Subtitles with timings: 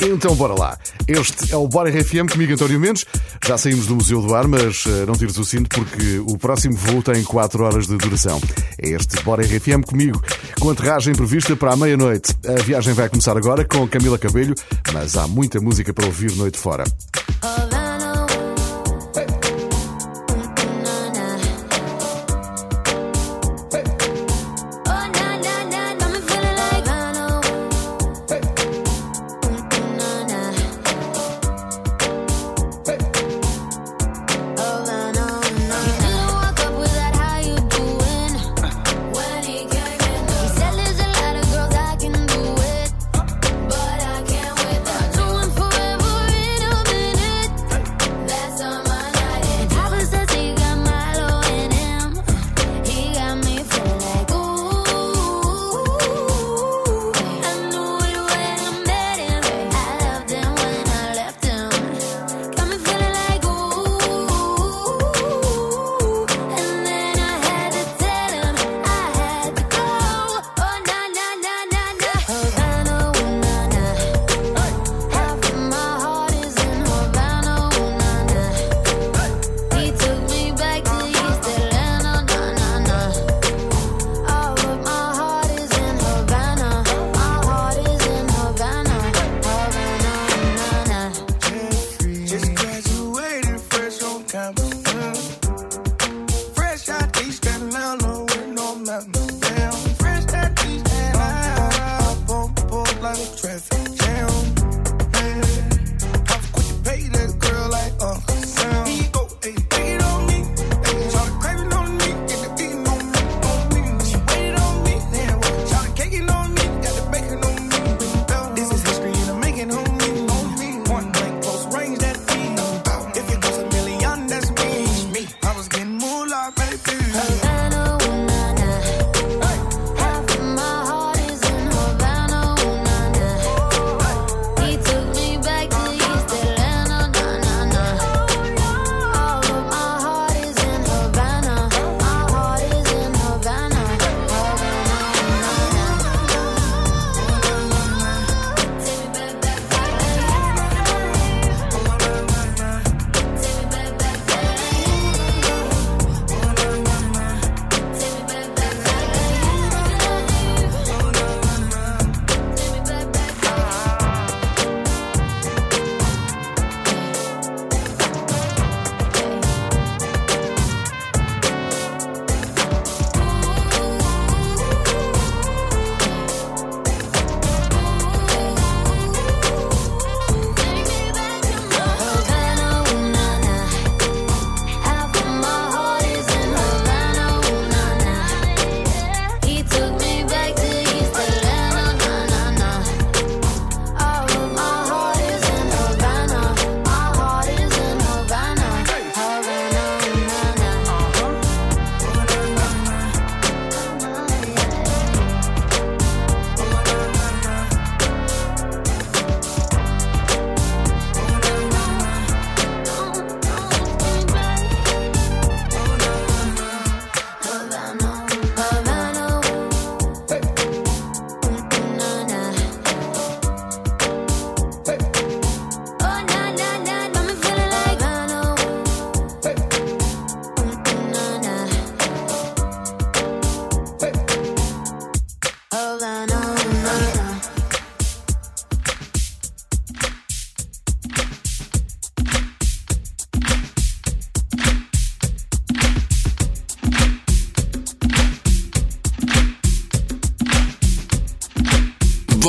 [0.00, 0.78] Então bora lá.
[1.08, 3.04] Este é o Bora RFM comigo, António Mendes.
[3.44, 6.76] Já saímos do Museu do Ar, mas uh, não tires o cinto porque o próximo
[6.76, 8.40] voo tem 4 horas de duração.
[8.80, 10.22] É este Bora RFM comigo,
[10.60, 12.32] com aterragem prevista para a meia-noite.
[12.46, 14.54] A viagem vai começar agora com Camila Cabelho,
[14.92, 16.84] mas há muita música para ouvir noite fora.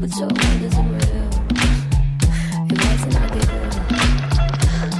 [0.00, 1.28] but your world isn't real.
[2.70, 3.70] It wasn't ideal.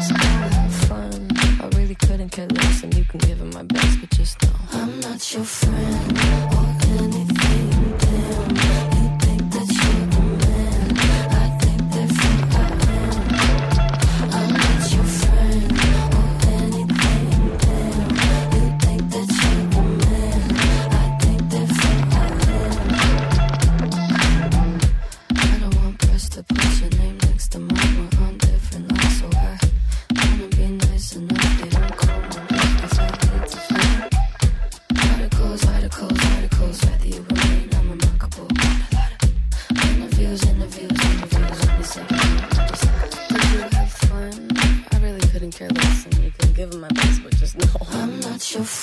[0.02, 1.28] So have fun.
[1.60, 4.50] I really couldn't care less, and you can give it my best, but just know
[4.72, 6.59] I'm not your friend.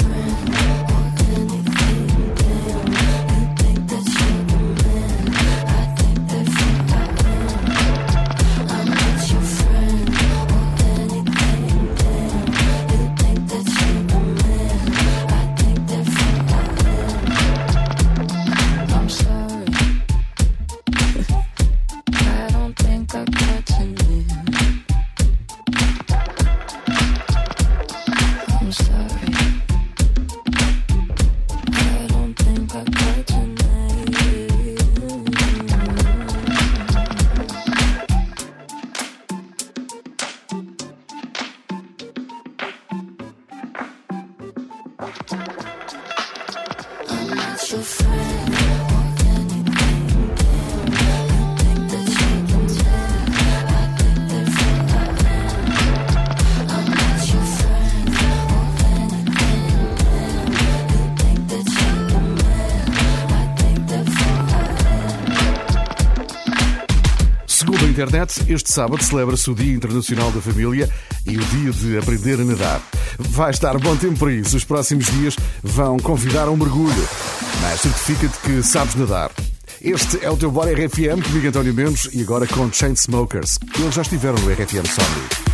[0.02, 0.67] friend.
[67.98, 70.88] Internet, este sábado celebra-se o Dia Internacional da Família
[71.26, 72.80] e o Dia de Aprender a Nadar.
[73.18, 74.56] Vai estar bom tempo para isso.
[74.56, 77.10] Os próximos dias vão convidar a um mergulho,
[77.60, 79.32] mas certifica-te que sabes nadar.
[79.82, 83.58] Este é o teu Bora RFM comigo António Mendes e agora com Chainsmokers.
[83.80, 85.47] Eles já estiveram no RFM Somni.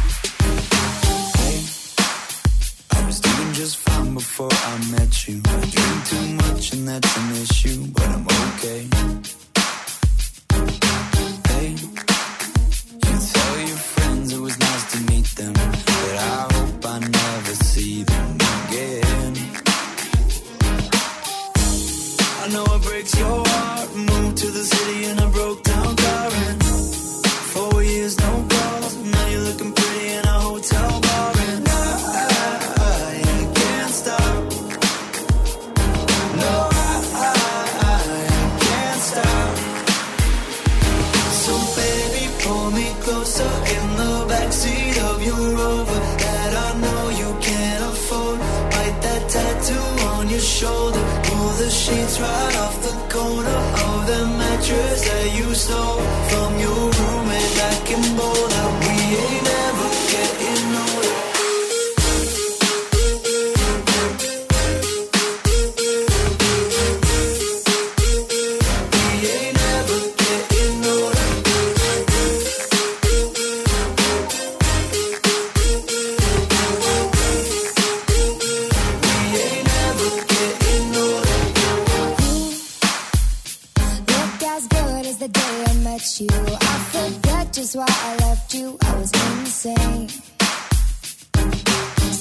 [85.94, 86.28] met you.
[86.32, 88.78] I forget just why I left you.
[88.82, 90.10] I was insane.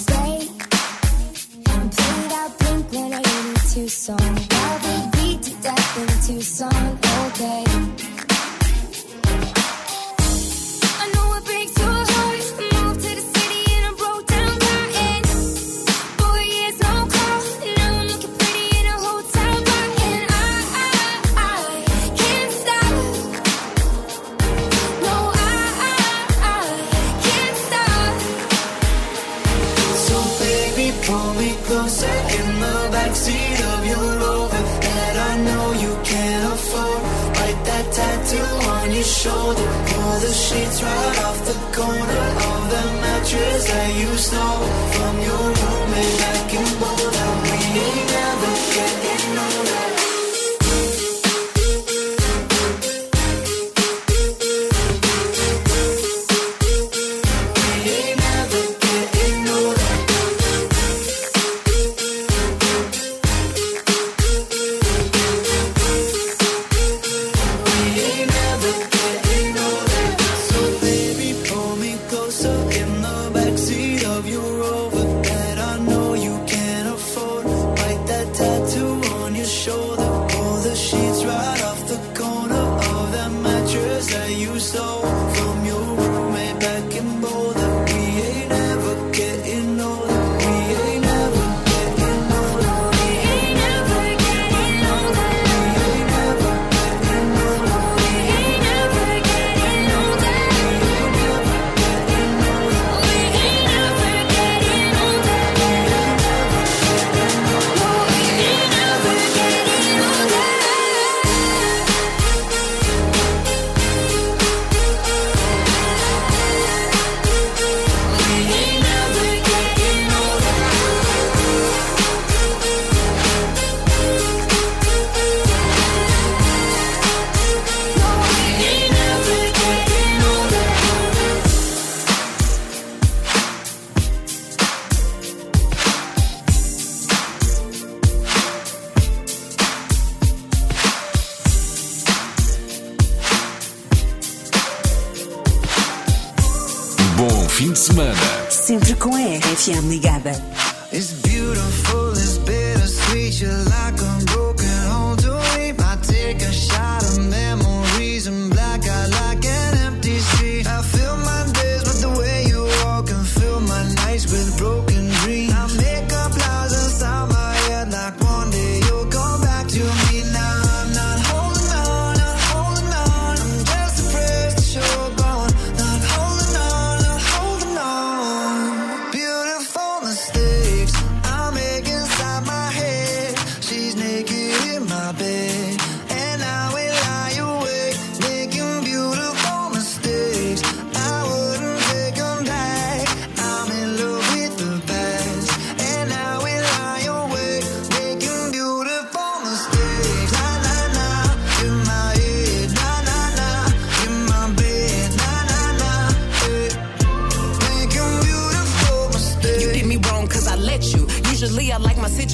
[0.03, 0.37] Stay
[1.71, 4.19] and play that Blink 182 song.
[4.51, 7.92] I'll be beat to death in Tucson, okay.
[39.23, 39.69] shoulder.
[39.89, 44.82] Pull the sheets right off the corner Of the mattress that you stole.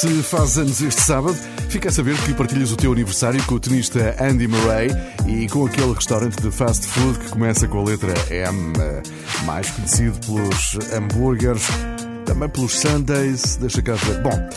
[0.00, 1.36] Se faz anos este sábado,
[1.68, 4.88] fica a saber que partilhas o teu aniversário com o tenista Andy Murray
[5.28, 9.02] e com aquele restaurante de fast food que começa com a letra M, eh,
[9.44, 11.68] mais conhecido pelos hambúrgueres,
[12.24, 13.56] também pelos Sundays.
[13.56, 14.22] Deixa cá ver.
[14.22, 14.48] Bom,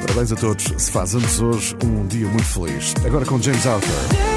[0.00, 0.64] parabéns a todos.
[0.76, 2.92] Se faz anos hoje, um dia muito feliz.
[3.06, 4.29] Agora com James Arthur.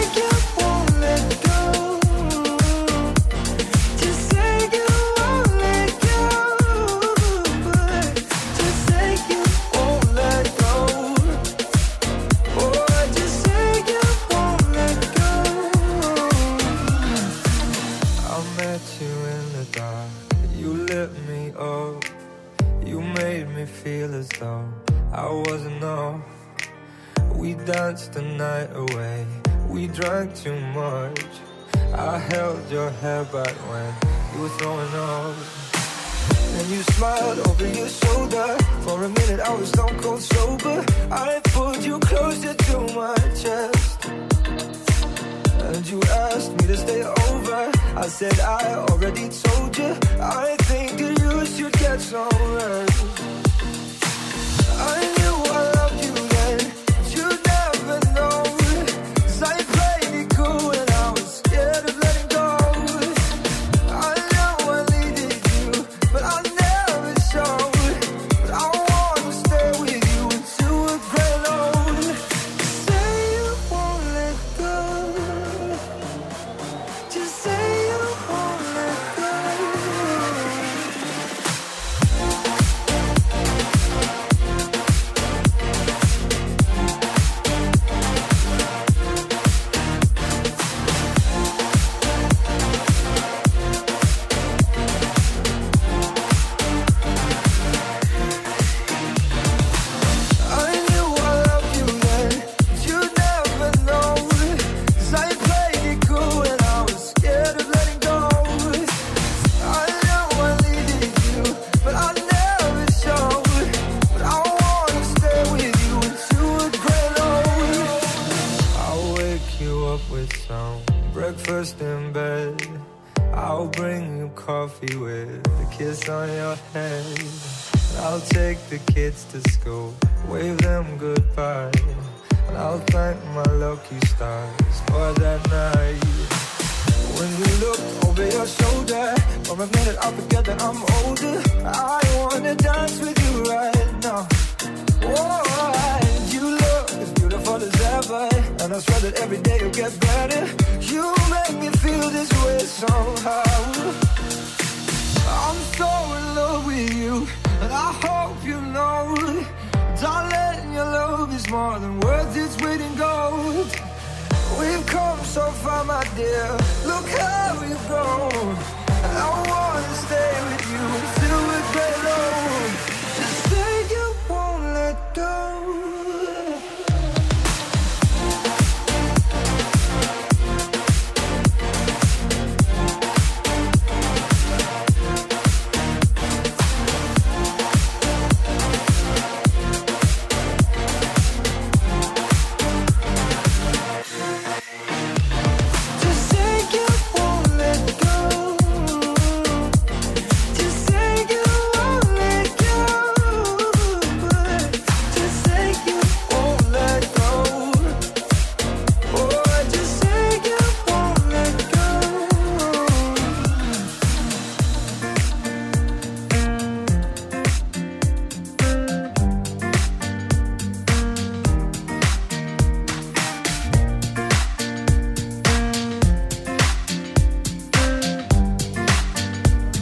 [166.16, 166.63] dear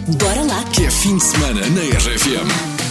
[0.08, 0.64] Bora lá!
[0.74, 2.91] Que é fim de semana na RFM.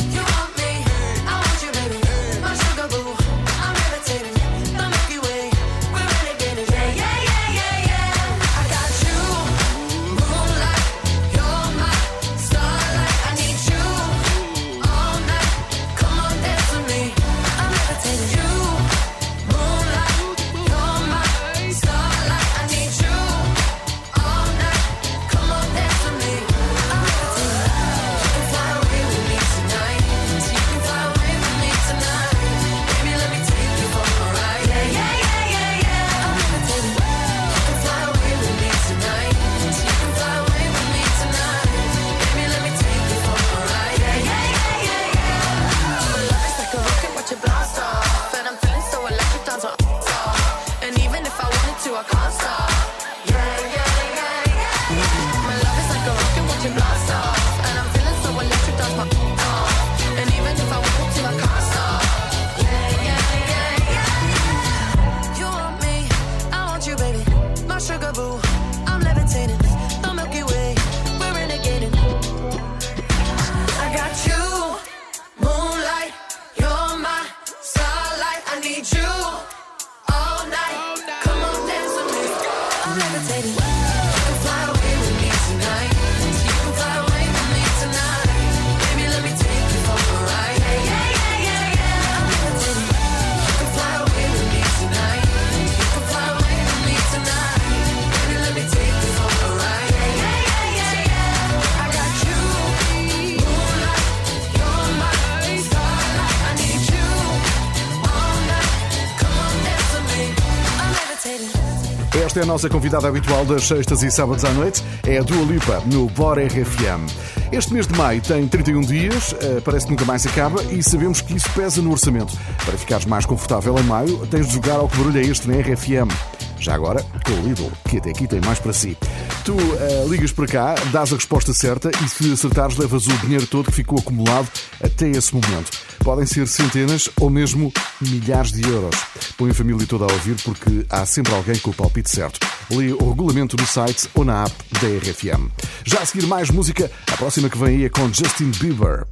[112.41, 116.07] a nossa convidada habitual das sextas e sábados à noite, é a Dua Lipa, no
[116.07, 117.05] Bora RFM.
[117.51, 121.21] Este mês de maio tem 31 dias, eh, parece que nunca mais acaba e sabemos
[121.21, 122.33] que isso pesa no orçamento.
[122.65, 125.55] Para ficares mais confortável em maio, tens de jogar ao que barulho é este na
[125.57, 126.09] RFM.
[126.57, 128.97] Já agora, com o Lidl, que até aqui tem mais para si.
[129.43, 133.47] Tu eh, ligas para cá, dás a resposta certa e se acertares, levas o dinheiro
[133.47, 134.47] todo que ficou acumulado
[134.83, 135.71] até esse momento.
[136.03, 138.95] Podem ser centenas ou mesmo milhares de euros.
[139.37, 142.39] Põe a família toda a ouvir porque há sempre alguém com o palpite certo.
[142.69, 145.49] Lê o regulamento no site ou na app da RFM.
[145.85, 149.07] Já a seguir mais música, a próxima que vem aí é com Justin Bieber.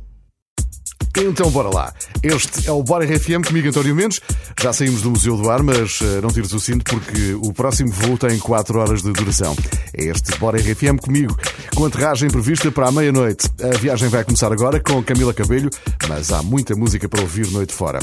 [1.17, 1.93] Então bora lá.
[2.21, 4.21] Este é o Bora RFM comigo, António Mendes.
[4.61, 7.91] Já saímos do Museu do Ar, mas eh, não tires o cinto porque o próximo
[7.91, 9.55] voo tem 4 horas de duração.
[9.93, 11.35] É este Bora RFM comigo,
[11.75, 13.49] com aterragem prevista para a meia-noite.
[13.61, 15.69] A viagem vai começar agora com Camila Cabelho,
[16.07, 17.99] mas há muita música para ouvir noite fora.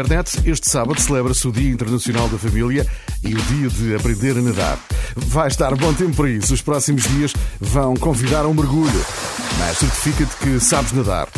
[0.00, 2.86] internet, este sábado celebra-se o Dia Internacional da Família
[3.22, 4.78] e o Dia de Aprender a Nadar.
[5.14, 6.54] Vai estar bom tempo para isso.
[6.54, 9.04] Os próximos dias vão convidar a um mergulho.
[9.58, 11.28] Mas certifica-te que sabes nadar.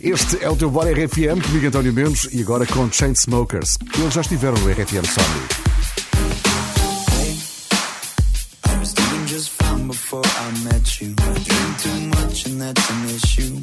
[0.00, 3.76] Este é o teu Bora RFM, comigo António Mendes e agora com Chainsmokers.
[3.98, 5.62] Eles já estiveram no RFM Sony.
[9.88, 11.14] before I met you.
[11.18, 13.61] I drink too much and that's an issue.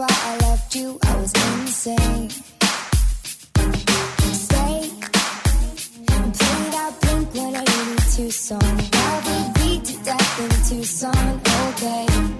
[0.00, 0.98] why I left you.
[1.04, 2.30] I was insane.
[4.32, 5.12] Stay Fake.
[6.38, 8.76] Play that Blink 182 song.
[8.94, 11.40] I'll be beat to death in Tucson.
[11.68, 12.39] Okay.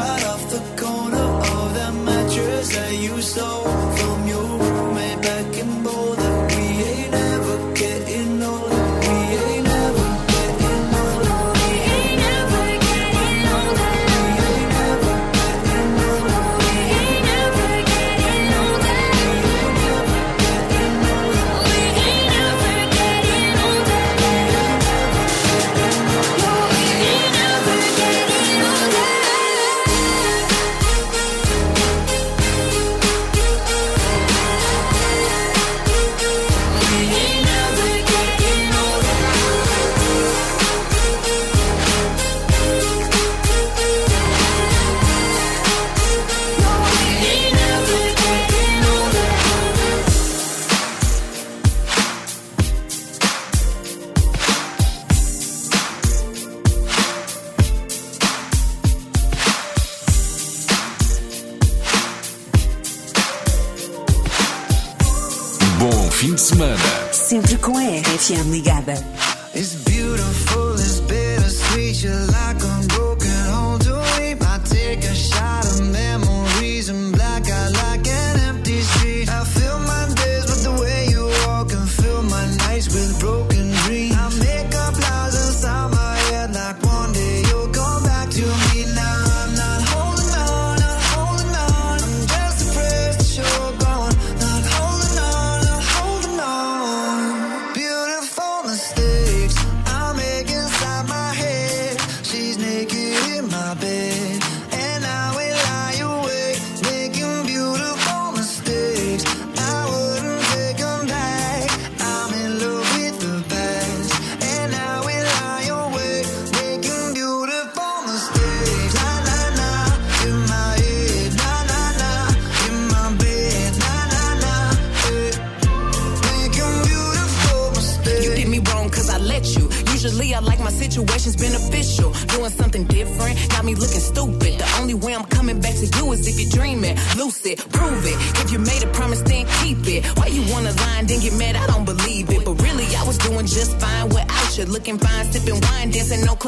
[0.00, 3.64] Right off the corner of that mattress that you stole
[3.98, 4.19] from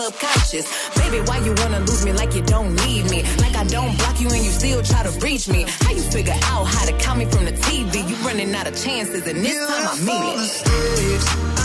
[0.03, 0.67] club conscious.
[0.97, 3.23] Baby, why you wanna lose me like you don't need me?
[3.39, 5.65] Like I don't block you and you still try to reach me.
[5.81, 8.09] How you figure out how to call me from the TV?
[8.09, 11.62] You running out of chances, and this yeah, time I mean it.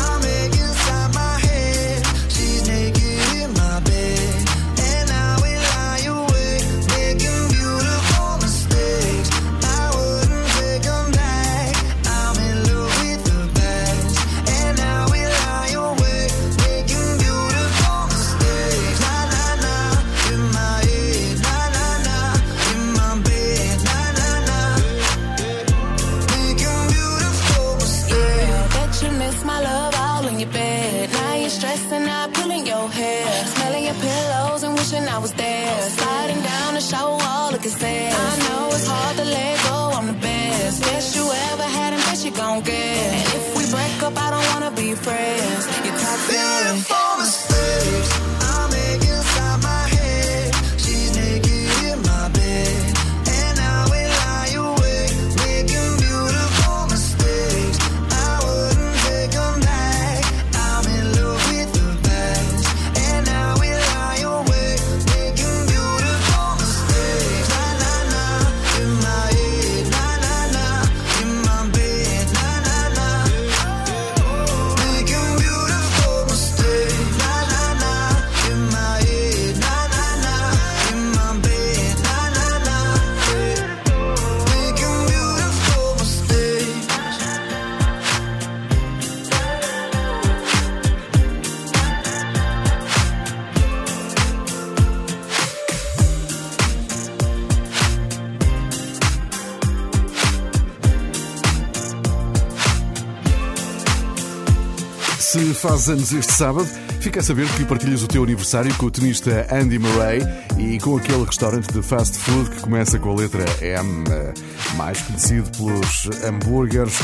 [105.27, 106.65] se faz anos este sábado,
[107.01, 110.21] fica a saber que partilhas o teu aniversário com o tenista Andy Murray
[110.57, 114.33] e com aquele restaurante de fast food que começa com a letra M, eh,
[114.77, 116.97] mais conhecido pelos hambúrgueres,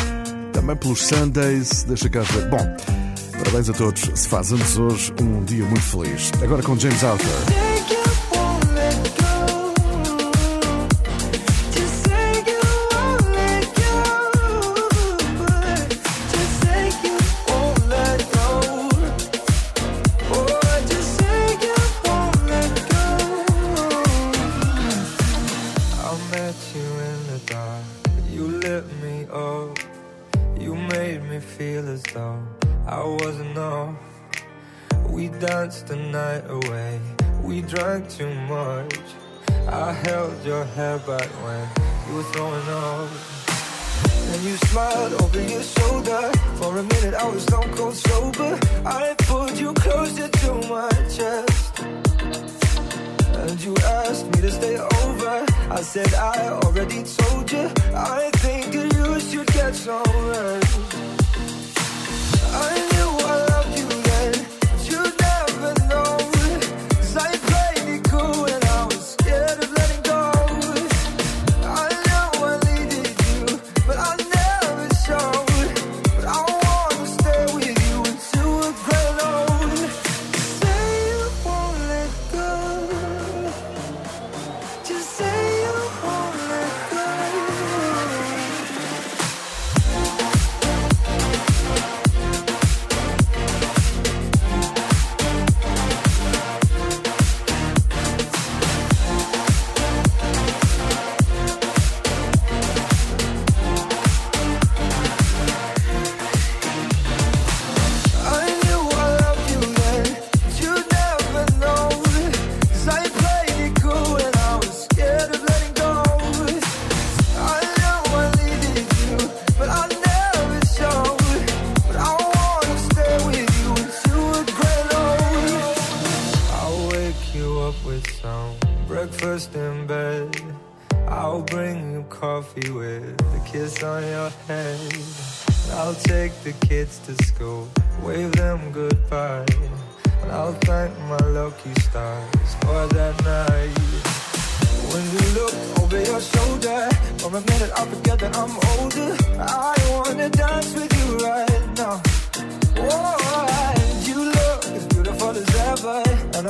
[0.54, 1.84] também pelos Sundays.
[1.84, 2.50] Deixa cá ver.
[2.50, 2.78] Bom,
[3.38, 4.10] parabéns a todos.
[4.16, 6.32] Se faz anos hoje, um dia muito feliz.
[6.42, 7.73] Agora com James Arthur.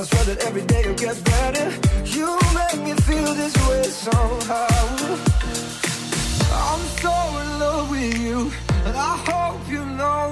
[0.04, 1.68] I swear that every day will get better.
[2.04, 4.68] You make me feel this way somehow.
[6.52, 8.52] I'm so in love with you,
[8.84, 10.28] and I hope you know,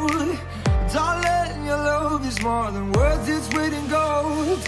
[0.92, 4.60] darling, your love is more than worth its weight in gold.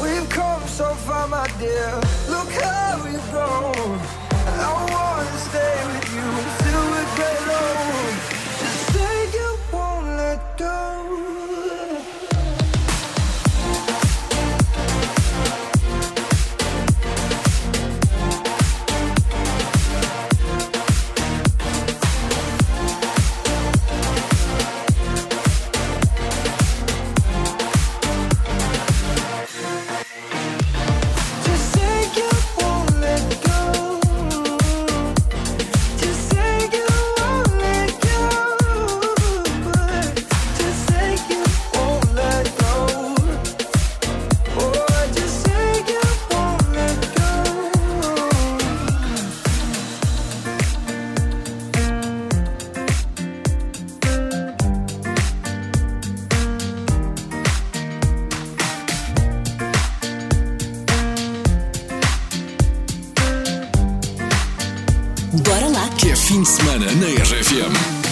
[0.00, 1.90] We've come so far, my dear.
[2.30, 3.98] Look how we've grown.
[4.46, 8.12] I wanna stay with you until we're grown.
[8.60, 10.91] Just say you won't let go.
[67.02, 68.11] на РФМ.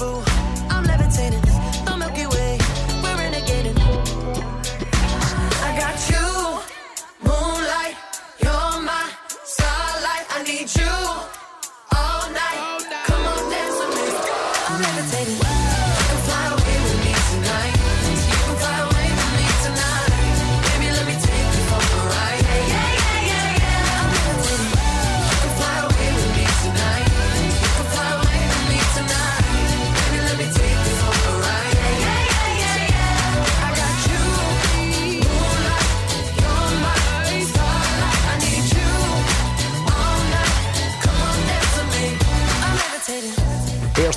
[0.00, 0.29] rendezvous.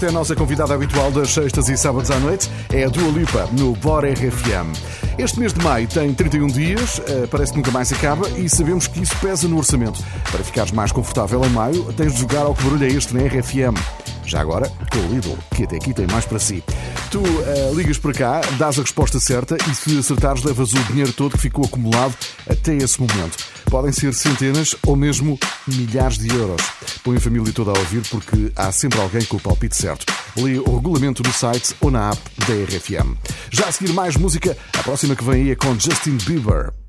[0.03, 2.51] É a nossa convidada habitual das sextas e sábados à noite.
[2.73, 4.73] É a Dua Lipa, no Bora RFM.
[5.17, 8.85] Este mês de maio tem 31 dias, eh, parece que nunca mais acaba e sabemos
[8.85, 10.03] que isso pesa no orçamento.
[10.29, 13.21] Para ficares mais confortável em maio, tens de jogar ao que barulho é este na
[13.21, 14.02] RFM.
[14.25, 16.63] Já agora, com o Lidl, que até aqui tem mais para si.
[17.11, 21.11] Tu eh, ligas para cá, dás a resposta certa e se acertares, levas o dinheiro
[21.13, 22.15] todo que ficou acumulado
[22.49, 23.37] até esse momento.
[23.69, 26.61] Podem ser centenas ou mesmo milhares de euros.
[27.03, 30.05] Põe a família toda a ouvir porque há sempre alguém com o palpite certo.
[30.37, 33.17] Lê o regulamento no site ou na app da RFM.
[33.51, 36.82] Já a seguir mais música, a próxima que vem aí é com Justin Bieber.